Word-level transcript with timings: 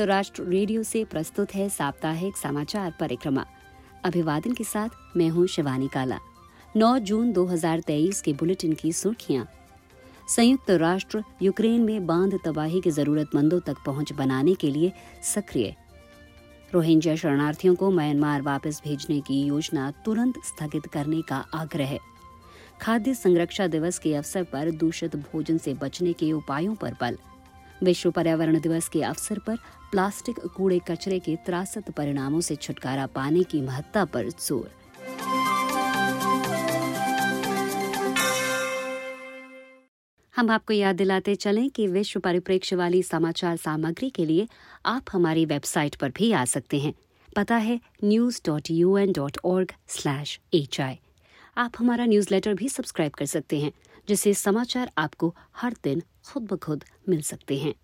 संयुक्त 0.00 0.12
राष्ट्र 0.12 0.42
रेडियो 0.42 0.82
से 0.82 1.04
प्रस्तुत 1.04 1.54
है 1.54 1.68
साप्ताहिक 1.68 2.36
समाचार 2.36 2.92
परिक्रमा। 3.00 3.44
अभिवादन 4.04 4.52
के 4.52 4.64
साथ 4.64 5.16
मैं 5.16 5.28
हूँ 5.28 5.46
शिवानी 5.46 5.88
काला। 5.88 6.18
9 6.76 6.98
जून 6.98 7.32
2023 7.32 8.20
के 8.20 8.32
बुलेटिन 8.32 8.72
की 8.72 8.92
सुर्खियाँ। 8.92 9.46
संयुक्त 10.28 10.70
राष्ट्र 10.70 11.22
यूक्रेन 11.42 11.80
में 11.80 12.06
बाँध 12.06 12.38
तबाही 12.44 12.80
के 12.80 12.90
जरूरतमंदों 12.90 13.60
तक 13.60 13.76
पहुँच 13.86 14.12
बनाने 14.12 14.54
के 14.54 14.70
लिए 14.70 14.92
सक्रिय। 15.22 15.74
रोहिंग्या 16.74 17.16
शरणार्थियों 17.16 17.74
को 17.74 17.90
म्यांमार 17.90 18.42
वापस 18.42 18.80
भेजने 18.84 19.20
की 19.20 19.42
योजना 19.44 19.90
तुरंत 20.04 20.34
स्थगित 20.44 20.86
करने 20.86 21.22
का 21.22 21.44
आग्रह। 21.54 21.98
खाद्य 22.80 23.14
संरक्षा 23.14 23.66
दिवस 23.66 23.98
के 23.98 24.14
अवसर 24.14 24.44
पर 24.44 24.70
दूषित 24.70 25.16
भोजन 25.16 25.58
से 25.58 25.74
बचने 25.74 26.12
के 26.12 26.32
उपायों 26.32 26.74
पर 26.74 26.96
बल। 27.00 27.18
विश्व 27.82 28.10
पर्यावरण 28.10 28.60
दिवस 28.60 28.88
के 28.88 29.02
अवसर 29.02 29.38
पर 29.38 29.56
प्लास्टिक 29.90 30.40
कूड़े 30.56 30.80
कचरे 30.88 31.18
के 31.18 31.36
त्रासद 31.46 31.90
परिणामों 31.96 32.40
से 32.40 32.56
छुटकारा 32.56 33.06
पाने 33.06 33.42
की 33.42 33.60
महत्ता 33.60 34.04
पर 34.04 34.28
ज़ोर। 34.28 34.70
हम 40.34 40.50
आपको 40.50 40.72
याद 40.72 40.96
दिलाते 40.96 41.34
चलें 41.34 41.68
कि 41.70 41.86
विश्व 41.86 42.20
परिप्रेक्ष्य 42.20 42.76
वाली 42.76 43.02
समाचार 43.02 43.56
सामग्री 43.56 44.10
के 44.10 44.24
लिए 44.26 44.46
आप 44.86 45.04
हमारी 45.12 45.44
वेबसाइट 45.44 45.94
पर 45.94 46.10
भी 46.10 46.32
आ 46.32 46.44
सकते 46.44 46.78
हैं। 46.78 46.92
पता 47.36 47.56
है 47.56 47.78
news 48.04 48.40
dot 48.46 48.70
U 48.70 48.96
N 48.98 49.12
dot 49.12 49.38
org 49.44 49.72
slash 49.88 50.38
H 50.54 50.80
I 50.80 50.98
आप 51.58 51.72
हमारा 51.78 52.04
न्यूज़लेटर 52.06 52.54
भी 52.54 52.68
सब्सक्राइब 52.68 53.12
कर 53.12 53.26
सकते 53.26 53.60
हैं। 53.60 53.72
जिससे 54.08 54.34
समाचार 54.34 54.90
आपको 54.98 55.34
हर 55.56 55.76
दिन 55.84 56.02
खुद 56.32 56.42
ब 56.42 56.56
खुद 56.56 56.84
मिल 57.08 57.22
सकते 57.22 57.58
हैं। 57.58 57.74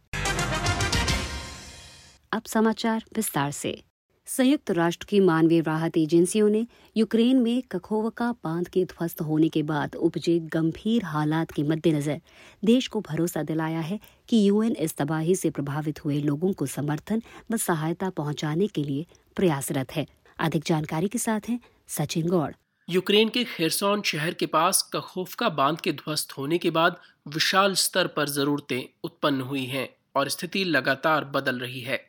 अब 2.33 2.43
समाचार 2.43 3.05
विस्तार 3.17 3.51
से। 3.51 3.83
संयुक्त 4.27 4.71
राष्ट्र 4.71 5.07
की 5.11 5.21
मानवीय 5.21 5.61
राहत 5.61 5.97
एजेंसियों 5.97 6.49
ने 6.49 6.67
यूक्रेन 6.97 7.37
में 7.37 7.63
कखोवका 7.63 8.33
बाँध 8.33 8.69
के 8.69 8.85
ध्वस्त 8.85 9.21
होने 9.21 9.49
के 9.49 9.63
बाद 9.63 9.95
उपजे 9.95 10.39
गंभीर 10.39 11.05
हालात 11.05 11.51
के 11.51 11.63
मद्देनजर 11.63 12.21
देश 12.65 12.89
को 12.89 13.01
भरोसा 13.01 13.43
दिलाया 13.43 13.81
है 13.81 14.01
कि 14.29 14.49
यूएन 14.49 14.73
इस 14.73 14.97
तबाही 14.97 15.37
से 15.37 15.51
प्रभावित 15.51 16.05
हुए 16.05 16.21
लोगों 16.21 16.53
को 16.53 16.67
समर्थन 16.67 17.23
व 17.53 17.57
सहायता 17.57 18.11
पहुँचाने 18.11 18.67
के 18.67 18.85
लिए 18.85 19.07
प्रयासरत 19.37 19.93
है। 19.93 20.07
अधिक 20.39 20.65
जानकारी 20.67 21.09
के 21.09 21.19
साथ 21.19 21.41
हैं 21.49 21.61
सचिन 21.89 22.29
गौड़। 22.29 22.53
यूक्रेन 22.89 23.29
के 23.29 23.43
खेरसौन 23.45 24.03
शहर 24.03 24.35
के 24.35 24.47
पास 24.47 24.83
कखोफका 24.93 25.49
बाँध 25.49 25.81
के 25.81 25.93
ध्वस्त 25.93 26.33
होने 26.33 26.59
के 26.59 26.71
बाद 26.71 26.97
विशाल 27.29 27.75
स्तर 27.75 28.07
पर 28.07 28.29
जरूरतें 28.29 28.83
उत्पन्न 29.05 29.41
हुई 29.41 29.65
हैं 29.65 29.89
और 30.17 30.29
स्थिति 30.29 30.63
लगातार 30.65 31.25
बदल 31.25 31.59
रही 31.59 31.81
है। 31.81 32.01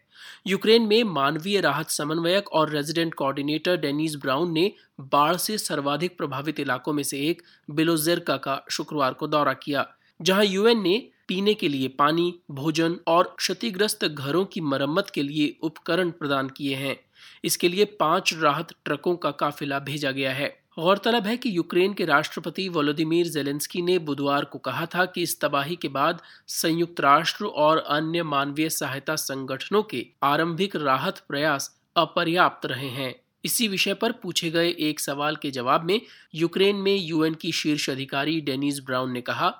यूक्रेन 0.48 0.82
में 0.82 1.04
मानवीय 1.04 1.62
राहत 1.62 1.90
समन्वयक 1.90 2.52
और 2.52 2.70
रेजिडेंट 2.70 3.14
कोऑर्डिनेटर 3.14 3.78
डेनिस 3.78 4.16
ब्राउन 4.16 4.52
ने 4.52 4.72
बाढ़ 5.00 5.36
से 5.36 5.58
सर्वाधिक 5.58 6.18
प्रभावित 6.18 6.60
इलाकों 6.60 6.94
में 6.94 7.04
से 7.04 7.20
एक 7.20 7.42
बिलोजेरका 7.72 8.38
का 8.38 8.62
शुक्रवार 8.72 9.14
को 9.14 9.28
दौरा 9.28 9.54
किया, 9.54 9.86
जहाँ 10.22 10.46
यूएन 10.46 10.82
ने 10.82 10.98
पीने 11.28 11.54
के 11.54 11.70
लिए 11.70 11.88
पानी, 11.88 12.34
भोजन 12.52 13.00
और 13.08 13.36
क्षतिग्रस्त 13.40 14.06
घरों 14.06 14.46
की 14.46 14.62
मरम्मत 14.62 15.10
के 15.10 15.24
लिए 15.24 15.58
उपकरण 15.62 16.12
प्रदान 16.12 16.50
किए 16.50 16.76
हैं। 16.76 16.96
इसके 17.44 17.70
लिए 17.70 17.86
पाँच 17.86 18.34
राहत 18.34 18.74
ट्रकों 18.86 19.16
का 19.16 19.32
काफिला 19.32 19.80
भेजा 19.80 20.12
गया 20.12 20.34
है। 20.34 20.67
गौरतलब 20.80 21.28
है 21.28 21.38
कि 21.38 21.58
यूक्रेन 21.58 21.94
के 21.94 22.06
राष्ट्रपति 22.06 22.70
वोलोदिमीर 22.70 23.28
जेलेंस्की 23.28 23.82
ने 23.82 24.00
बुधवार 24.00 24.46
को 24.46 24.60
कहा 24.60 24.86
था 24.86 25.06
कि 25.06 25.22
इस 25.22 25.40
तबाही 25.42 25.76
के 25.76 25.88
बाद 25.88 26.22
संयुक्त 26.48 27.00
राष्ट्र 27.00 27.46
और 27.46 27.78
अन्य 27.78 28.24
मानवीय 28.24 28.70
सहायता 28.70 29.16
संगठनों 29.16 29.84
के 29.84 30.06
आरंभिक 30.24 30.76
राहत 30.76 31.24
प्रयास 31.30 31.80
अपर्याप्त 31.96 32.66
रहे 32.66 32.88
हैं। 32.88 33.16
इसी 33.46 33.68
विषय 33.68 33.94
पर 33.94 34.12
पूछे 34.12 34.50
गए 34.50 34.70
एक 34.80 35.00
सवाल 35.00 35.36
के 35.36 35.52
जवाब 35.52 35.84
में 35.84 36.02
यूक्रेन 36.36 36.76
में 36.76 36.96
यूएन 36.96 37.34
की 37.34 37.52
शीर्ष 37.52 37.90
अधिकारी 37.90 38.42
डेनिस 38.42 38.80
ब्राउन 38.80 39.12
ने 39.12 39.22
कहा 39.22 39.54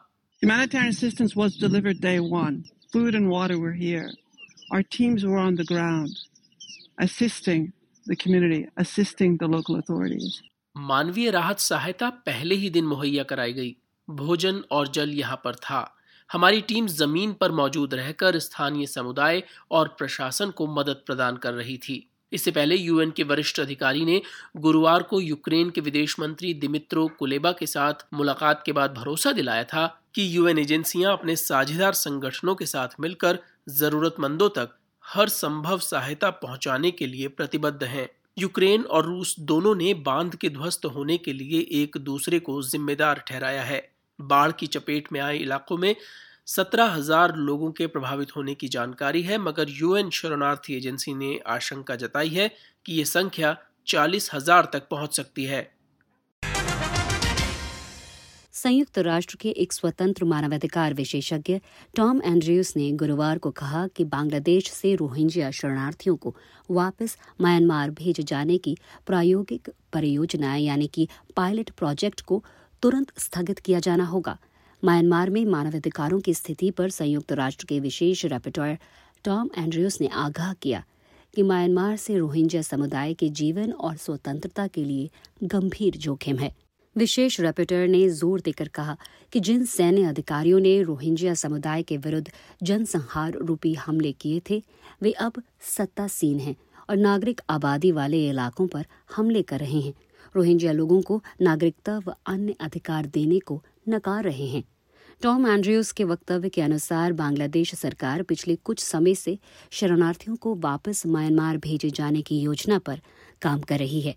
assisting 7.02 7.74
the 8.06 8.16
community, 8.16 8.68
assisting 8.78 9.38
the 9.38 9.48
local 9.48 9.76
authorities. 9.76 10.42
मानवीय 10.78 11.32
राहत 11.32 11.60
सहायता 11.60 12.10
पहले 12.10 12.56
ही 12.56 12.70
दिन 12.70 12.86
मुहैया 12.86 13.24
कराई 13.24 13.54
गई। 13.54 13.76
भोजन 14.10 14.64
और 14.72 14.88
जल 14.88 15.10
यहाँ 15.10 15.42
पर 15.44 15.56
था। 15.56 15.96
हमारी 16.32 16.62
टीम 16.62 16.88
ज़मीन 16.88 17.34
पर 17.34 17.52
मौजूद 17.52 17.94
रहकर 17.94 18.40
स्थानीय 18.40 18.86
समुदाय 18.86 19.44
और 19.72 19.88
प्रशासन 19.88 20.50
को 20.50 20.68
मदद 20.68 21.02
प्रदान 21.06 21.38
कर 21.38 21.54
रही 21.54 21.78
थी। 21.78 22.10
इससे 22.32 22.52
पहले 22.52 22.76
यूएन 22.76 23.12
के 23.12 23.24
वरिष्ठ 23.24 23.60
अधिकारी 23.60 24.06
ने 24.06 24.22
गुरुवार 24.58 25.04
को 25.04 25.22
यूक्रेन 25.22 25.70
के 25.70 25.82
विदेश 25.82 26.20
मंत्री 26.20 26.54
दिमित्रो 26.54 27.08
कुलेबा 27.08 27.52
के 27.52 27.66
साथ 27.66 28.06
मुलाकात 28.14 28.64
के 28.66 28.72
बाद 28.72 28.94
भरोसा 28.94 29.32
दिलाया 29.32 29.64
था 29.64 30.02
कि 30.16 30.38
यूएन 30.38 30.60
एजेंसियाँ 30.60 31.14
अपने 31.14 31.36
साझेदार 31.36 31.94
संगठनों 31.94 32.56
के 32.56 32.66
साथ 32.66 33.00
मिलकर 33.00 33.40
जरूरतमंदों 33.70 34.50
तक 34.50 34.78
हर 35.06 35.30
संभव 35.30 35.80
सहायता 35.80 36.30
पहुँचाने 36.30 36.92
के 36.92 37.08
लिए 37.08 37.28
प्रतिबद्ध 37.28 37.84
हैं। 37.84 38.10
यूक्रेन 38.38 38.84
और 38.84 39.06
रूस 39.06 39.36
दोनों 39.40 39.74
ने 39.76 39.94
बाँध 39.94 40.36
के 40.36 40.50
ध्वस्त 40.50 40.86
होने 40.86 41.18
के 41.18 41.34
लिए 41.34 41.60
एक 41.74 41.98
दूसरे 41.98 42.40
को 42.40 42.62
जिम्मेदार 42.62 43.24
ठहराया 43.28 43.64
है। 43.64 43.82
बाढ़ 44.20 44.52
की 44.52 44.68
चपेट 44.68 45.12
में 45.14 45.20
आए 45.20 45.38
इलाकों 45.38 45.78
में 45.78 45.96
सत्रह 46.48 46.86
हज़ार 46.86 47.36
लोगों 47.36 47.72
के 47.72 47.88
प्रभावित 47.88 48.36
होने 48.36 48.56
की 48.56 48.68
जानकारी 48.68 49.22
है, 49.22 49.38
मगर 49.38 49.70
यूएन 49.70 50.10
शरणार्थी 50.10 50.76
एजेंसी 50.76 51.14
ने 51.14 51.40
आशंका 51.48 51.96
जताई 51.96 52.30
है 52.30 52.52
कि 52.86 52.94
ये 52.94 53.06
संख्या 53.06 53.56
चालीस 53.88 54.30
हज़ार 54.34 54.70
तक 54.74 54.88
पहुँच 54.90 55.16
सकती 55.16 55.46
है। 55.46 55.77
संयुक्त 58.58 58.98
राष्ट्र 58.98 59.38
के 59.42 59.50
एक 59.50 59.74
स्वतंत्र 59.74 60.26
मानवाधिकार 60.26 60.94
विशेषज्ञ 60.94 61.60
टॉम 61.96 62.22
एंड्रयूस 62.26 62.76
ने 62.78 62.92
गुरुवार 62.92 63.38
को 63.38 63.52
कहा 63.52 63.86
कि 63.88 64.04
बांग्लादेश 64.04 64.72
से 64.72 64.94
रोहिंग्या 64.96 65.52
शरणार्थियों 65.52 66.16
को 66.16 66.36
वापस 66.72 67.18
म्यांमार 67.42 67.92
भेजे 67.92 68.24
जाने 68.24 68.58
की 68.58 68.76
प्रायोगिक 69.08 69.70
परियोजना 69.94 70.56
यानी 70.56 70.88
कि 70.88 71.08
पायलट 71.36 71.70
प्रोजेक्ट 71.70 72.22
को 72.22 72.44
तुरंत 72.82 73.20
स्थगित 73.20 73.60
किया 73.60 73.80
जाना 73.80 74.06
होगा। 74.06 74.38
म्यांमार 74.84 75.30
में 75.30 75.44
मानवाधिकारों 75.46 76.20
की 76.20 76.34
स्थिति 76.34 76.72
पर 76.72 76.90
संयुक्त 76.90 77.32
राष्ट्र 77.34 77.66
के 77.66 77.80
विशेष 77.80 78.26
रेपिटोर 78.26 78.78
टॉम 79.24 79.50
एंड्रयूस 79.58 80.02
ने 80.02 80.08
आगाह 80.08 80.54
किया 80.54 80.84
कि 81.34 81.44
म्यांमार 81.44 81.98
से 81.98 82.18
रोहिंग्या 82.18 82.62
समुदाय 82.62 83.14
के 83.14 83.30
जीवन 83.30 83.72
और 83.72 83.98
स्वतंत्रता 83.98 84.68
के 84.68 84.84
लिए 84.84 85.10
गंभीर 85.44 85.98
जोखिम 85.98 86.38
है। 86.38 86.56
विशेष 86.98 87.40
रेपिटर 87.40 87.88
ने 87.88 88.08
ज़ोर 88.10 88.42
देकर 88.42 88.68
कहा 88.68 88.98
कि 89.34 89.40
जिन 89.40 89.66
सैन्य 89.66 90.04
अधिकारियों 90.04 90.60
ने 90.60 90.82
रोहिंग्या 90.84 91.34
समुदाय 91.34 91.84
के 91.84 91.98
विरुद्ध 91.98 92.32
जनसंहार 92.64 93.38
रूपी 93.42 93.74
हमले 93.74 94.12
किए 94.12 94.42
थे, 94.50 94.62
वे 95.04 95.12
अब 95.12 95.42
सत्तासीन 95.68 96.40
हैं 96.40 96.56
और 96.90 96.98
नागरिक 96.98 97.42
आबादी 97.50 97.92
वाले 97.92 98.28
इलाकों 98.30 98.68
पर 98.68 98.86
हमले 99.16 99.42
कर 99.42 99.60
रहे 99.60 99.80
हैं। 99.80 99.94
रोहिंग्या 100.36 100.72
लोगों 100.72 101.02
को 101.02 101.22
नागरिकता 101.42 101.98
व 101.98 102.16
अन्य 102.28 102.56
अधिकार 102.62 103.06
देने 103.06 103.40
को 103.40 103.62
नकार 103.90 104.24
रहे 104.24 104.48
हैं। 104.48 104.64
टॉम 105.22 105.48
एंड्रयूज 105.48 105.92
के 105.92 106.04
वक्तव्य 106.04 106.50
के 106.50 106.62
अनुसार 106.62 107.14
बांग्लादेश 107.14 107.74
सरकार 107.76 108.24
पिछले 108.24 108.56
कुछ 108.56 108.80
समय 108.80 109.16
से 109.16 109.38
शरणार्थियों 109.72 110.36
को 110.36 110.56
वापस 110.56 111.04
म्यांमार 111.08 111.58
भेजे 111.58 111.90
जाने 111.90 112.22
की 112.22 112.40
योजना 112.40 112.80
पर 112.80 113.02
काम 113.42 113.60
कर 113.60 113.80
रही 113.80 114.02
है। 114.02 114.16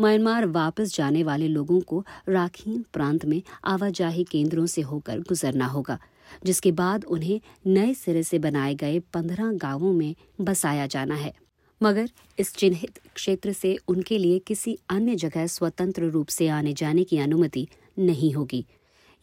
म्यांमार 0.00 0.46
वापस 0.46 0.94
जाने 0.96 1.22
वाले 1.22 1.48
लोगों 1.48 1.80
को 1.80 2.04
राखीन 2.28 2.84
प्रांत 2.92 3.24
में 3.24 3.42
आवाजाही 3.64 4.24
केंद्रों 4.24 4.66
से 4.66 4.82
होकर 4.82 5.18
गुजरना 5.18 5.66
होगा, 5.66 5.98
जिसके 6.46 6.72
बाद 6.72 7.04
उन्हें 7.04 7.40
नए 7.66 7.94
सिरे 7.94 8.22
से 8.22 8.38
बनाए 8.38 8.74
गए 8.74 8.98
पंद्रह 9.14 9.52
गाँवों 9.52 9.92
में 9.92 10.14
बसाया 10.40 10.86
जाना 10.86 11.14
है। 11.14 11.32
मगर 11.80 12.08
इस 12.38 12.54
चिन्हित 12.54 13.00
क्षेत्र 13.14 13.52
से 13.52 13.76
उनके 13.88 14.18
लिए 14.18 14.38
किसी 14.38 14.78
अन्य 14.90 15.14
जगह 15.16 15.46
स्वतंत्र 15.46 16.02
रूप 16.02 16.28
से 16.28 16.48
आने 16.48 16.72
जाने 16.72 17.04
की 17.04 17.18
अनुमति 17.18 17.68
नहीं 17.98 18.32
होगी। 18.32 18.64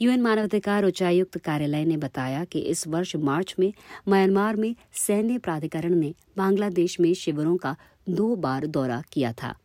यूएन 0.01 0.21
मानवाधिकार 0.21 0.85
उच्चायुक्त 0.85 1.37
कार्यालय 1.37 1.85
ने 1.85 1.97
बताया 1.97 2.43
कि 2.43 2.59
इस 2.59 2.87
वर्ष 2.87 3.15
मार्च 3.15 3.55
में 3.59 3.71
म्यांमार 4.09 4.55
में 4.55 4.75
सैन्य 4.93 5.37
प्राधिकरण 5.37 5.95
ने 5.95 6.13
बांग्लादेश 6.37 6.99
में 6.99 7.13
शिविरों 7.13 7.57
का 7.57 7.75
दो 8.09 8.35
बार 8.35 8.65
दौरा 8.67 9.03
किया 9.11 9.33
था। 9.33 9.55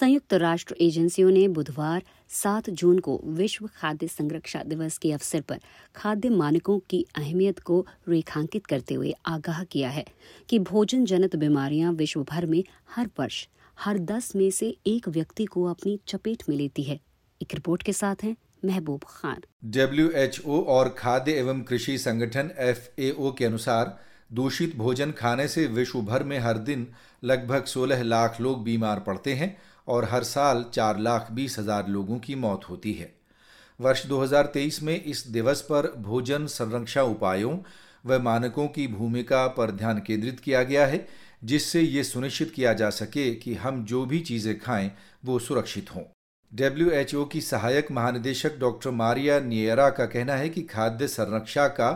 संयुक्त 0.00 0.34
राष्ट्र 0.34 0.74
एजेंसियों 0.80 1.30
ने 1.30 1.46
बुधवार 1.48 2.02
7 2.30 2.68
जून 2.70 2.98
को 2.98 3.20
विश्व 3.24 3.66
खाद्य 3.76 4.08
संरक्षा 4.08 4.62
दिवस 4.62 4.98
के 4.98 5.12
अवसर 5.12 5.40
पर 5.40 5.60
खाद्य 5.96 6.28
मानकों 6.30 6.78
की 6.90 7.06
अहमियत 7.16 7.58
को 7.58 7.86
रेखांकित 8.08 8.66
करते 8.66 8.94
हुए 8.94 9.12
आगाह 9.26 9.64
किया 9.64 9.90
है 9.90 10.04
कि 10.48 10.58
भोजन 10.58 11.04
जनित 11.04 11.36
बीमारियाँ 11.36 11.92
विश्व 11.92 12.22
भर 12.22 12.46
में 12.46 12.62
हर 12.94 13.10
वर्ष, 13.18 13.46
हर 13.78 13.98
दस 13.98 14.36
में 14.36 14.50
से 14.50 14.76
एक 14.86 15.08
व्यक्ति 15.08 15.44
को 15.44 15.64
अपनी 15.64 15.98
चपेट 16.08 16.42
में 16.48 16.56
लेती 16.56 16.82
है। 16.82 17.00
एक 17.42 17.54
रिपोर्ट 17.54 17.82
के 17.82 17.92
साथ 17.92 18.24
हैं 18.24 18.36
महबूब 18.64 19.04
खान। 19.06 19.42
डब्ल्यूएचओ 19.64 20.60
और 20.68 20.94
खाद्य 20.98 21.32
एवं 21.32 21.62
कृषि 21.62 21.98
संगठन 21.98 22.50
एफ़ 22.58 22.88
के 23.00 23.44
अनुसार, 23.44 23.98
दूषित 24.32 24.76
भोजन 24.76 25.10
खाने 25.10 25.48
से 25.48 25.66
विश्व 25.66 26.00
भर 26.00 26.22
में 26.22 26.38
हर 26.38 26.58
दिन 26.58 26.86
लगभग 27.24 27.64
16 27.64 28.02
लाख 28.02 28.40
लोग 28.40 28.62
बीमार 28.64 29.00
पड़ते 29.00 29.34
हैं 29.34 29.56
और 29.88 30.04
हर 30.04 30.24
साल 30.24 30.64
चार 30.74 30.98
लाख 30.98 31.30
बीस 31.30 31.58
हज़ार 31.58 31.88
लोगों 31.88 32.18
की 32.18 32.34
मौत 32.34 32.68
होती 32.68 32.92
है। 32.92 33.12
वर्ष 33.80 34.06
2023 34.06 34.82
में 34.82 35.02
इस 35.02 35.26
दिवस 35.26 35.60
पर 35.62 35.92
भोजन 35.98 36.46
संरक्षा 36.46 37.02
उपायों 37.02 37.56
व 38.06 38.18
मानकों 38.18 38.66
की 38.68 38.86
भूमिका 38.88 39.46
पर 39.48 39.70
ध्यान 39.70 39.98
केंद्रित 39.98 40.40
किया 40.40 40.62
गया 40.62 40.86
है, 40.86 41.06
जिससे 41.44 41.80
ये 41.80 42.04
सुनिश्चित 42.04 42.50
किया 42.50 42.72
जा 42.72 42.90
सके 42.90 43.34
कि 43.34 43.54
हम 43.54 43.84
जो 43.84 44.04
भी 44.06 44.20
चीज़ें 44.20 44.58
खाएँ, 44.60 44.90
वो 45.24 45.38
सुरक्षित 45.38 45.94
हों। 45.94 46.02
डब्ल्यू 46.52 47.24
की 47.24 47.40
सहायक 47.40 47.90
महानिदेशक 47.90 48.58
डॉक्टर 48.58 48.90
मारिया 48.90 49.38
नियरा 49.40 49.88
का 49.90 50.06
कहना 50.06 50.34
है 50.34 50.48
कि 50.48 50.62
खाद्य 50.62 51.08
संरक्षा 51.08 51.66
का 51.68 51.90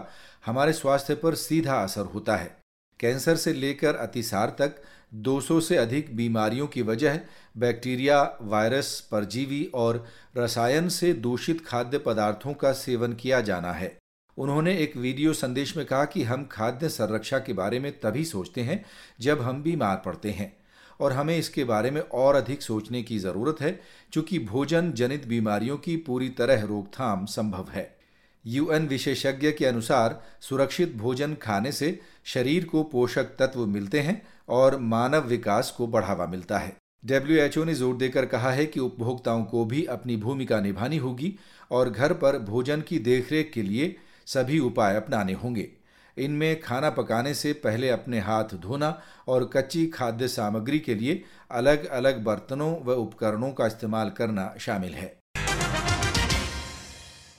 हमारे 0.46 0.72
स्वास्थ्य 0.72 1.14
पर 1.14 1.34
सीधा 1.34 1.74
असर 1.74 2.04
होता 2.04 2.36
है। 2.36 2.56
कैंसर 3.00 3.36
से 3.36 3.52
लेकर 3.52 3.96
अतिसार 3.96 4.56
तक 4.58 4.82
200 5.14 5.60
से 5.60 5.76
अधिक 5.76 6.16
बीमारियों 6.16 6.66
की 6.66 6.82
वजह 6.82 7.20
बैक्टीरिया, 7.58 8.38
वायरस, 8.42 9.08
परजीवी 9.12 9.70
और 9.74 10.06
रसायन 10.36 10.88
से 10.88 11.12
दूषित 11.12 11.66
खाद्य 11.66 11.98
पदार्थों 11.98 12.54
का 12.54 12.72
सेवन 12.72 13.12
किया 13.12 13.40
जाना 13.40 13.72
है। 13.72 13.98
उन्होंने 14.38 14.78
एक 14.78 14.96
वीडियो 14.96 15.32
संदेश 15.32 15.76
में 15.76 15.86
कहा 15.86 16.04
कि 16.04 16.22
हम 16.22 16.48
खाद्य 16.52 16.88
संरक्षा 16.88 17.38
के 17.38 17.52
बारे 17.52 17.78
में 17.78 17.92
तभी 18.00 18.24
सोचते 18.24 18.60
हैं 18.60 18.84
जब 19.20 19.40
हम 19.40 19.62
बीमार 19.62 20.02
पड़ते 20.04 20.30
हैं। 20.30 20.56
और 21.00 21.12
हमें 21.12 21.38
इसके 21.38 21.64
बारे 21.64 21.90
में 21.90 22.00
और 22.00 22.34
अधिक 22.34 22.62
सोचने 22.62 23.02
की 23.02 23.18
ज़रूरत 23.18 23.56
है, 23.60 23.80
क्योंकि 24.12 24.38
भोजन 24.38 24.92
जनित 24.92 25.26
बीमारियों 25.26 25.78
की 25.78 25.96
पूरी 25.96 26.28
तरह 26.28 26.62
रोकथाम 26.62 27.26
संभव 27.26 27.68
है। 27.70 28.01
यूएन 28.44 28.86
विशेषज्ञ 28.88 29.50
के 29.52 29.66
अनुसार 29.66 30.20
सुरक्षित 30.40 30.96
भोजन 30.96 31.34
खाने 31.34 31.72
से 31.72 31.98
शरीर 32.24 32.64
को 32.64 32.82
पोषक 32.82 33.36
तत्व 33.38 33.66
मिलते 33.66 34.00
हैं 34.00 34.22
और 34.48 34.78
मानव 34.78 35.26
विकास 35.26 35.70
को 35.70 35.86
बढ़ावा 35.86 36.26
मिलता 36.26 36.58
है। 36.58 36.76
डब्ल्यू 37.04 37.64
ने 37.64 37.74
ज़ोर 37.74 37.96
देकर 37.96 38.26
कहा 38.26 38.50
है 38.50 38.66
कि 38.66 38.80
उपभोक्ताओं 38.80 39.44
को 39.44 39.64
भी 39.64 39.84
अपनी 39.84 40.16
भूमिका 40.16 40.60
निभानी 40.60 40.96
होगी 40.96 41.34
और 41.70 41.90
घर 41.90 42.12
पर 42.12 42.38
भोजन 42.38 42.80
की 42.80 42.98
देखरेख 42.98 43.50
के 43.54 43.62
लिए 43.62 43.94
सभी 44.26 44.58
उपाय 44.58 44.96
अपनाने 44.96 45.32
होंगे। 45.32 45.68
इनमें 46.16 46.60
खाना 46.60 46.90
पकाने 46.90 47.34
से 47.34 47.52
पहले 47.52 47.88
अपने 47.88 48.18
हाथ 48.20 48.54
धोना 48.54 48.98
और 49.28 49.50
कच्ची 49.54 49.86
खाद्य 49.86 50.28
सामग्री 50.28 50.78
के 50.78 50.94
लिए 50.94 51.22
अलग 51.50 51.86
अलग 51.86 52.22
बर्तनों 52.24 52.74
व 52.84 52.94
उपकरणों 52.94 53.50
का 53.52 53.66
इस्तेमाल 53.66 54.10
करना 54.10 54.54
शामिल 54.60 54.94
है। 54.94 55.21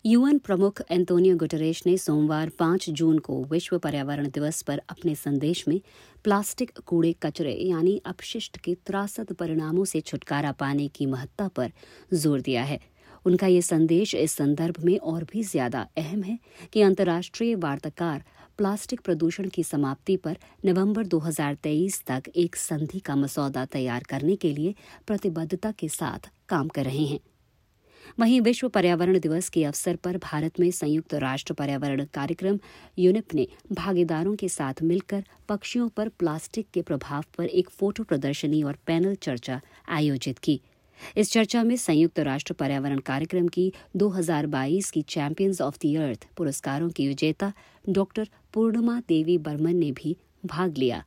यूएन 0.06 0.38
प्रमुख 0.38 0.82
एंटोनियो 0.92 1.36
गुटरेश 1.38 1.82
ने 1.86 1.96
सोमवार 1.98 2.50
5 2.60 2.90
जून 2.92 3.20
को 3.20 3.44
विश्व 3.52 3.78
पर्यावरण 3.80 4.28
दिवस 4.30 4.62
पर 4.62 4.82
अपने 4.90 5.14
संदेश 5.16 5.64
में 5.68 5.80
प्लास्टिक 6.26 6.72
कूड़े 6.86 7.12
कचरे 7.24 7.54
यानी 7.60 7.96
अपशिष्ट 8.06 8.58
के 8.58 8.76
त्रासद 8.86 9.32
परिणामों 9.34 9.86
से 9.86 10.02
छुटकारा 10.02 10.52
पाने 10.60 10.88
की 10.88 11.06
महत्ता 11.06 11.48
पर 11.48 11.72
ज़ोर 12.14 12.42
दिया 12.42 12.64
है। 12.64 12.80
उनका 13.26 13.48
ये 13.48 13.62
संदेश 13.62 14.16
इस 14.16 14.32
संदर्भ 14.34 14.84
में 14.86 14.98
और 14.98 15.24
भी 15.24 15.44
ज़्यादा 15.46 15.88
अहम 15.98 16.24
है 16.24 16.38
कि 16.74 16.82
अंतर्राष्ट्रीय 16.82 17.56
वार्ताकार 17.58 18.24
प्लास्टिक 18.58 19.02
प्रदूषण 19.02 19.50
की 19.50 19.64
समाप्ति 19.64 20.18
पर 20.18 20.38
नवंबर 20.66 21.06
2023 21.08 22.04
तक 22.08 22.32
एक 22.36 22.56
संधि 22.58 23.00
का 23.00 23.16
मसौदा 23.16 23.66
तैयार 23.72 24.04
करने 24.10 24.36
के 24.36 24.54
लिए 24.54 24.76
प्रतिबद्धता 25.08 25.72
के 25.72 25.90
साथ 25.92 26.32
काम 26.50 26.68
कर 26.68 26.84
रहे 26.84 27.06
हैं। 27.06 27.20
वहीं 28.20 28.42
विश्व 28.42 28.70
पर्यावरण 28.70 29.20
दिवस 29.20 29.50
के 29.50 29.64
अवसर 29.64 29.96
पर 29.96 30.18
भारत 30.18 30.60
में 30.60 30.72
संयुक्त 30.72 31.14
राष्ट्र 31.14 31.54
पर्यावरण 31.54 32.06
कार्यक्रम 32.14 32.60
यूनिप 33.00 33.34
ने 33.34 33.48
भागीदारों 33.72 34.36
के 34.36 34.50
साथ 34.50 34.74
मिलकर 34.84 35.24
पक्षियों 35.50 35.90
पर 35.90 36.10
प्लास्टिक 36.10 36.68
के 36.74 36.82
प्रभाव 36.82 37.24
पर 37.38 37.46
एक 37.46 37.70
फ़ोटो 37.70 38.04
प्रदर्शनी 38.04 38.64
और 38.64 38.78
पैनल 38.88 39.16
चर्चा 39.16 39.62
आयोजित 39.90 40.40
की। 40.40 40.62
इस 41.18 41.32
चर्चा 41.32 41.64
में 41.64 41.76
संयुक्त 41.76 42.20
राष्ट्र 42.20 42.54
पर्यावरण 42.54 43.00
कार्यक्रम 43.00 43.48
की 43.48 43.74
2022 43.96 44.92
की 44.92 45.02
चैंपियंस 45.02 45.62
ऑफ़ 45.62 45.78
द 45.86 45.96
अर्थ 45.98 46.28
पुरस्कारों 46.38 46.90
की 46.90 47.08
विजेता 47.08 47.54
डॉक्टर 47.90 48.30
पूर्णिमा 48.54 49.00
देवी 49.00 49.38
बर्मन 49.38 49.76
ने 49.76 49.92
भी 49.92 50.18
भाग 50.46 50.78
लिया। 50.78 51.04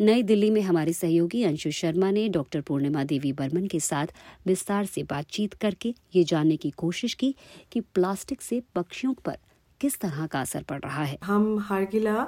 नई 0.00 0.22
दिल्ली 0.22 0.50
में 0.50 0.60
हमारे 0.62 0.92
सहयोगी 0.92 1.42
अंशु 1.42 1.70
शर्मा 1.70 2.10
ने 2.10 2.28
डॉक्टर 2.28 2.60
पूर्णिमा 2.60 3.04
देवी 3.04 3.32
बर्मन 3.32 3.66
के 3.66 3.80
साथ 3.80 4.06
विस्तार 4.46 4.84
से 4.84 5.02
बातचीत 5.02 5.54
करके 5.54 5.94
ये 6.16 6.24
जानने 6.24 6.56
की 6.56 6.70
कोशिश 6.70 7.14
की 7.14 7.34
कि 7.72 7.80
प्लास्टिक 7.80 8.42
से 8.42 8.62
पक्षियों 8.74 9.14
पर 9.24 9.38
किस 9.80 9.98
तरह 10.00 10.26
का 10.26 10.40
असर 10.40 10.62
पड़ 10.62 10.80
रहा 10.80 11.04
है। 11.04 11.18
हम 11.24 11.58
हारगिला 11.58 12.26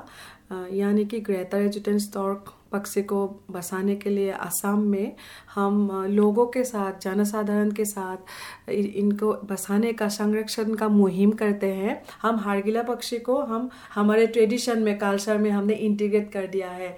यानी 0.73 1.05
कि 1.05 1.17
एजुटेंस 1.55 2.05
स्टॉक 2.05 2.55
पक्षी 2.73 3.03
को 3.03 3.27
बसाने 3.51 3.95
के 3.97 4.11
लिए 4.11 4.31
असम 4.31 4.79
में 4.81 5.15
हम 5.55 6.07
लोगों 6.11 6.47
के 6.47 6.65
साथ, 6.65 7.01
जनसाधारण 7.03 7.71
के 7.71 7.85
साथ 7.85 8.71
इनको 8.71 9.33
बसाने 9.45 9.93
का, 9.93 10.09
संरक्षण 10.09 10.75
का 10.75 10.89
मुहिम 10.89 11.31
करते 11.33 11.67
हैं। 11.73 12.01
हम 12.23 12.37
हारगिला 12.39 12.83
पक्षी 12.83 13.19
को 13.21 13.39
हम, 13.43 13.69
हमारे 13.95 14.27
ट्रेडिशन 14.29 14.83
में 14.83 14.97
कल्चर 14.99 15.39
में 15.39 15.51
हमने 15.51 15.75
इंटीग्रेट 15.75 16.31
कर 16.33 16.47
दिया 16.47 16.71
है। 16.71 16.95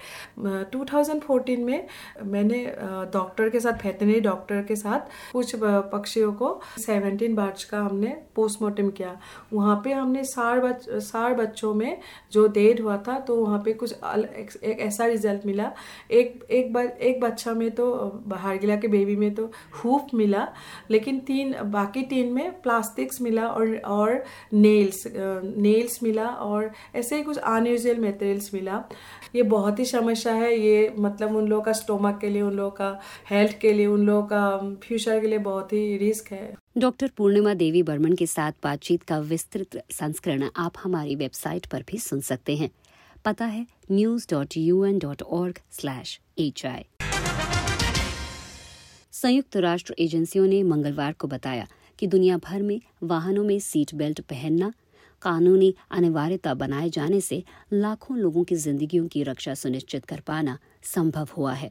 2014 0.72 1.64
में 1.64 1.86
मैंने 2.24 2.64
डॉक्टर 3.12 3.48
के 3.48 3.60
साथ 3.60 3.84
वेटनरी 3.84 4.20
डॉक्टर 4.20 4.62
के 4.62 4.76
साथ 4.76 5.32
कुछ 5.32 5.54
पक्षियों 5.56 6.32
को 6.32 6.48
17 6.78 7.34
बर्ड्स 7.36 7.64
का 7.64 7.78
हमने 7.80 8.16
पोस्टमार्टम 8.36 8.88
किया। 8.90 9.16
वहाँ 9.52 9.80
पे 9.84 9.92
हमने 9.92 10.24
सार 10.24 10.60
बच, 10.60 10.88
सार 10.90 11.34
बच्चों 11.34 11.74
में 11.74 11.98
जो 12.32 12.46
डेड 12.48 12.80
हुआ 12.80 12.96
था 13.08 13.18
तो 13.20 13.36
वहाँ 13.36 13.58
पे 13.64 13.72
कुछ 13.74 13.92
एक 13.92 14.76
ऐसा 14.80 15.06
रिज़ल्ट 15.06 15.46
मिला 15.46 15.59
मिला। 15.60 15.72
एक 16.10 16.44
एक 16.50 16.72
बार 16.72 16.86
एक 16.86 17.20
बच्चा 17.20 17.52
में 17.54 17.70
तो 17.70 17.86
हारगिला 18.34 18.76
के 18.76 18.88
बेबी 18.88 19.16
में 19.16 19.34
तो 19.34 19.50
हुफ 19.74 20.14
मिला, 20.14 20.46
लेकिन 20.90 21.18
तीन, 21.20 21.54
बाकी 21.64 22.02
तीन 22.02 22.32
में 22.32 22.60
प्लास्टिक्स 22.62 23.20
मिला 23.20 23.46
और 23.46 23.76
और 23.86 24.24
नेल्स 24.52 25.02
नेल्स 25.06 26.02
मिला 26.02 26.26
और 26.26 26.70
ऐसे 26.94 27.16
ही 27.16 27.22
कुछ 27.22 27.36
अनयूजल 27.36 27.98
मेटेरियल्स 27.98 28.50
मिला। 28.54 28.82
ये 29.34 29.42
बहुत 29.42 29.78
ही 29.78 29.84
समस्या 29.84 30.34
है, 30.34 30.58
ये 30.58 30.94
मतलब 30.98 31.36
उन 31.36 31.46
लोगों 31.48 31.62
का 31.62 31.72
स्टोमक 31.72 32.18
के 32.20 32.28
लिए, 32.28 32.42
उन 32.42 32.54
लोगों 32.54 32.70
का 32.70 33.00
हेल्थ 33.30 33.58
के 33.58 33.72
लिए, 33.72 33.86
उन 33.86 34.06
लोगों 34.06 34.22
का 34.22 34.76
फ्यूचर 34.86 35.20
के 35.20 35.26
लिए 35.26 35.38
बहुत 35.40 35.72
ही 35.72 35.96
रिस्क 35.96 36.32
है। 36.32 36.54
डॉक्टर 36.78 37.10
पूर्णिमा 37.16 37.54
देवी 37.54 37.82
बर्मन 37.82 38.12
के 38.12 38.26
साथ 38.26 38.52
बातचीत 38.64 39.02
का 39.02 39.18
विस्तृत 39.18 39.82
संस्करण 39.90 40.48
आप 40.56 40.72
हमारी 40.82 41.14
वेबसाइट 41.14 41.66
पर 41.66 41.84
भी 41.90 41.98
सुन 41.98 42.20
सकते 42.20 42.56
हैं। 42.56 42.70
पता 43.24 43.44
है 43.44 43.66
news 43.90 44.26
dot 44.30 44.56
U 44.56 44.84
N 44.84 44.98
dot 44.98 45.22
org 45.22 45.58
slash 45.72 46.18
H 46.38 46.64
I 46.66 46.84
संयुक्त 49.12 49.56
राष्ट्र 49.56 49.94
एजेंसियों 49.98 50.46
ने 50.46 50.62
मंगलवार 50.62 51.12
को 51.12 51.28
बताया 51.28 51.66
कि 51.98 52.06
दुनिया 52.06 52.36
भर 52.38 52.62
में 52.62 52.80
वाहनों 53.02 53.44
में 53.44 53.58
सीट 53.58 53.94
बेल्ट 53.94 54.20
पहनना, 54.20 54.72
कानूनी 55.22 55.74
अनिवार्यता 55.90 56.54
बनाए 56.54 56.88
जाने 56.90 57.20
से 57.20 57.42
लाखों 57.72 58.16
लोगों 58.18 58.44
की 58.44 58.56
जिंदगियों 58.56 59.06
की 59.08 59.22
रक्षा 59.22 59.54
सुनिश्चित 59.54 60.04
कर 60.04 60.20
पाना 60.20 60.58
संभव 60.94 61.28
हुआ 61.36 61.52
है। 61.54 61.70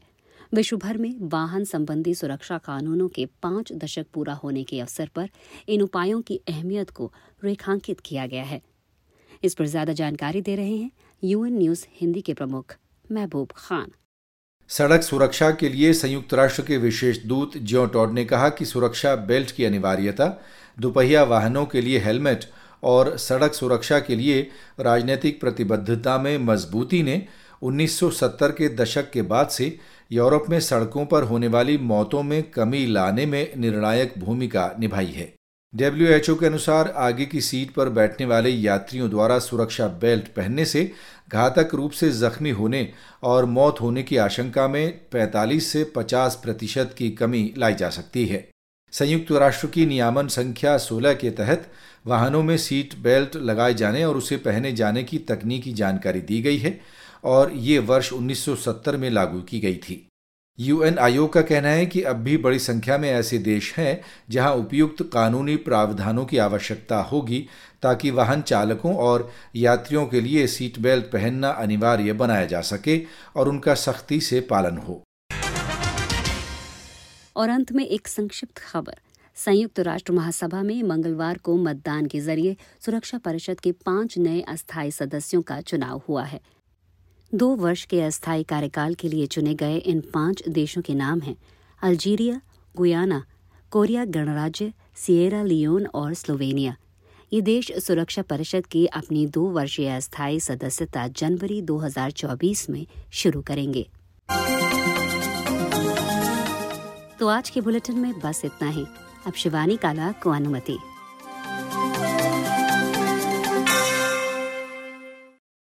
विश्व 0.54 0.76
भर 0.76 0.98
में 0.98 1.14
वाहन 1.22 1.64
संबंधी 1.64 2.14
सुरक्षा 2.14 2.58
कानूनों 2.58 3.08
के 3.08 3.26
पाँच 3.42 3.72
दशक 3.74 4.06
पूरा 4.14 4.34
होने 4.34 4.64
के 4.64 4.80
अवसर 4.80 5.10
पर 5.16 5.28
इन 5.68 5.82
उपायों 5.82 6.20
की 6.22 6.40
अहमियत 6.48 6.90
को 6.90 7.12
रेखांकित 7.44 8.00
किया 8.00 8.26
गया 8.26 8.44
है। 8.44 8.60
इस 9.44 9.54
पर 9.54 9.66
ज़्यादा 9.66 9.92
जानकारी 9.92 10.40
दे 10.42 10.54
रहे 10.56 10.76
हैं 10.76 10.90
यूएन 11.24 11.58
न्यूज़ 11.58 11.84
हिंदी 12.00 12.20
के 12.20 12.34
प्रमुख 12.34 12.76
महबूब 13.12 13.48
खान। 13.56 13.90
सड़क 14.68 15.02
सुरक्षा 15.02 15.50
के 15.50 15.68
लिए 15.68 15.92
संयुक्त 15.92 16.34
राष्ट्र 16.34 16.62
के 16.62 16.76
विशेष 16.76 17.18
दूत 17.18 17.56
ज्यो 17.58 17.86
टॉड 17.86 18.12
ने 18.12 18.24
कहा 18.24 18.48
कि 18.48 18.64
सुरक्षा 18.64 19.16
बेल्ट 19.16 19.50
की 19.50 19.64
अनिवार्यता, 19.64 20.42
दोपहिया 20.80 21.22
वाहनों 21.22 21.66
के 21.66 21.80
लिए 21.80 21.98
हेलमेट 21.98 22.44
और 22.82 23.16
सड़क 23.18 23.54
सुरक्षा 23.54 24.00
के 24.00 24.16
लिए 24.16 24.50
राजनीतिक 24.80 25.40
प्रतिबद्धता 25.40 26.18
में 26.18 26.38
मजबूती 26.38 27.02
ने 27.02 27.26
1970 27.62 28.52
के 28.52 28.68
दशक 28.68 29.10
के 29.10 29.22
बाद 29.22 29.48
से 29.48 29.78
यूरोप 30.12 30.46
में 30.50 30.60
सड़कों 30.60 31.06
पर 31.06 31.22
होने 31.22 31.48
वाली 31.48 31.78
मौतों 31.78 32.22
में 32.22 32.50
कमी 32.50 32.86
लाने 32.86 33.26
में 33.26 33.52
निर्णायक 33.56 34.14
भूमिका 34.18 34.70
निभाई 34.78 35.12
है। 35.16 35.39
डब्ल्यूएचओ 35.74 36.34
के 36.34 36.46
अनुसार 36.46 36.88
आगे 36.96 37.24
की 37.26 37.40
सीट 37.40 37.70
पर 37.70 37.88
बैठने 37.88 38.26
वाले 38.26 38.50
यात्रियों 38.50 39.10
द्वारा 39.10 39.38
सुरक्षा 39.38 39.86
बेल्ट 40.00 40.28
पहनने 40.28 40.64
से 40.64 40.92
घातक 41.28 41.74
रूप 41.74 41.90
से 41.90 42.10
जख्मी 42.10 42.50
होने 42.50 42.92
और 43.22 43.44
मौत 43.44 43.80
होने 43.80 44.02
की 44.02 44.16
आशंका 44.16 44.68
में 44.68 45.00
45 45.10 45.60
से 45.60 45.84
50 45.96 46.34
प्रतिशत 46.34 46.94
की 46.98 47.10
कमी 47.10 47.54
लाई 47.58 47.74
जा 47.74 47.90
सकती 47.90 48.26
है। 48.26 48.48
संयुक्त 48.92 49.32
राष्ट्र 49.32 49.66
की 49.66 49.86
नियामन 49.86 50.28
संख्या 50.28 50.76
16 50.78 51.14
के 51.14 51.30
तहत 51.30 51.70
वाहनों 52.06 52.42
में 52.42 52.56
सीट 52.56 52.98
बेल्ट 52.98 53.36
लगाए 53.36 53.74
जाने 53.74 54.04
और 54.04 54.16
उसे 54.16 54.36
पहने 54.36 54.72
जाने 54.72 55.02
की 55.02 55.18
तकनीकी 55.18 55.72
जानकारी 55.72 56.20
दी 56.20 56.42
गई 56.42 56.58
है 56.58 56.80
और 57.24 57.52
ये 57.52 57.78
वर्ष 57.78 58.12
1970 58.12 58.96
में 58.96 59.10
लागू 59.10 59.40
की 59.40 59.60
गई 59.60 59.76
थी। 59.76 60.06
यूएन 60.60 60.98
आयोग 60.98 61.32
का 61.32 61.40
कहना 61.40 61.68
है 61.68 61.84
कि 61.86 62.02
अब 62.02 62.16
भी 62.16 62.36
बड़ी 62.36 62.58
संख्या 62.58 62.98
में 62.98 63.08
ऐसे 63.10 63.38
देश 63.38 63.72
हैं 63.74 64.00
जहाँ 64.30 64.54
उपयुक्त 64.54 65.02
कानूनी 65.12 65.56
प्रावधानों 65.56 66.24
की 66.24 66.38
आवश्यकता 66.38 67.00
होगी 67.02 67.48
ताकि 67.82 68.10
वाहन 68.10 68.42
चालकों 68.42 68.94
और 68.96 69.30
यात्रियों 69.56 70.06
के 70.06 70.20
लिए 70.20 70.46
सीट 70.46 70.78
बेल्ट 70.78 71.04
पहनना 71.04 71.48
अनिवार्य 71.48 72.12
बनाया 72.12 72.46
जा 72.46 72.60
सके 72.60 73.00
और 73.36 73.48
उनका 73.48 73.74
सख्ती 73.74 74.20
से 74.20 74.40
पालन 74.40 74.76
हो। 74.76 75.02
और 77.36 77.48
अंत 77.48 77.72
में 77.72 77.86
एक 77.86 78.08
संक्षिप्त 78.08 78.58
खबर। 78.58 79.00
संयुक्त 79.36 79.80
राष्ट्र 79.80 80.12
महासभा 80.12 80.62
में 80.62 80.82
मंगलवार 80.82 81.38
को 81.38 81.56
मतदान 81.56 82.06
के 82.06 82.20
ज़रिए 82.20 82.56
सुरक्षा 82.84 83.18
परिषद 83.18 83.60
के 83.60 83.72
पाँच 83.72 84.18
नए 84.18 84.40
अस्थायी 84.40 84.90
सदस्यों 84.90 85.42
का 85.42 85.60
चुनाव 85.60 86.02
हुआ 86.08 86.24
है। 86.24 86.40
दो 87.34 87.48
वर्ष 87.56 87.84
के 87.84 88.02
अस्थायी 88.02 88.42
कार्यकाल 88.42 88.94
के 88.94 89.08
लिए 89.08 89.26
चुने 89.26 89.54
गए 89.54 89.76
इन 89.76 90.00
पाँच 90.00 90.48
देशों 90.48 90.82
के 90.82 90.94
नाम 90.94 91.20
हैं 91.20 91.36
अल्जीरिया, 91.82 92.40
गुयाना, 92.76 93.24
कोरिया 93.70 94.04
गणराज्य, 94.04 94.72
सिएरा 94.96 95.42
लियोन 95.42 95.86
और 95.86 96.14
स्लोवेनिया। 96.14 96.76
ये 97.32 97.40
देश 97.40 97.72
सुरक्षा 97.72 98.22
परिषद 98.22 98.66
की 98.66 98.86
अपनी 98.86 99.26
दो 99.26 99.44
वर्षीय 99.44 99.88
अस्थायी 99.88 100.40
सदस्यता 100.40 101.08
जनवरी 101.08 101.62
2024 101.62 102.70
में 102.70 102.86
शुरू 103.12 103.42
करेंगे। 103.42 103.90
तो 107.18 107.28
आज 107.28 107.50
के 107.50 107.60
बुलेटिन 107.60 107.98
में 107.98 108.20
बस 108.20 108.42
इतना 108.44 108.68
ही। 108.68 108.84
अब 109.26 109.32
शिवानी 109.32 109.76
काला 109.76 110.12
को 110.12 110.30
अनुमति। 110.30 110.78